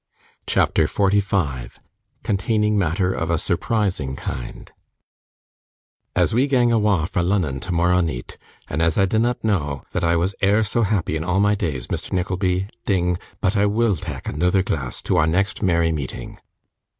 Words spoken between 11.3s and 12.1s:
my days,